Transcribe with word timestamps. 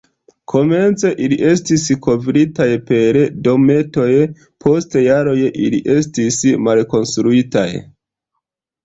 Komence 0.51 1.09
ili 1.25 1.35
estis 1.49 1.83
kovritaj 2.05 2.67
per 2.87 3.19
dometoj, 3.47 4.07
post 4.65 4.97
jaroj 5.01 5.37
ili 5.67 5.83
estis 5.97 6.41
malkonstruitaj. 6.69 7.69